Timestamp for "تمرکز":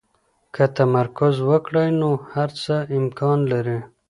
0.77-1.35